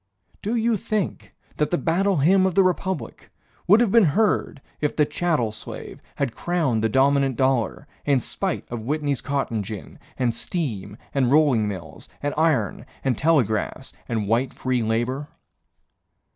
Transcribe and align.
Do 0.41 0.55
you 0.55 0.77
think 0.77 1.35
that 1.57 1.69
the 1.69 1.77
Battle 1.77 2.17
Hymn 2.17 2.47
of 2.47 2.55
the 2.55 2.63
Republic 2.63 3.29
Would 3.67 3.81
have 3.81 3.91
been 3.91 4.05
heard 4.17 4.59
if 4.79 4.95
the 4.95 5.05
chattel 5.05 5.51
slave 5.51 6.01
Had 6.15 6.35
crowned 6.35 6.83
the 6.83 6.89
dominant 6.89 7.35
dollar, 7.35 7.85
In 8.03 8.19
spite 8.19 8.65
of 8.71 8.79
Whitney's 8.81 9.21
cotton 9.21 9.61
gin, 9.61 9.99
And 10.17 10.33
steam 10.33 10.97
and 11.13 11.31
rolling 11.31 11.67
mills 11.67 12.09
and 12.23 12.33
iron 12.35 12.87
And 13.03 13.15
telegraphs 13.15 13.93
and 14.09 14.27
white 14.27 14.55
free 14.55 14.81
labor? 14.81 15.27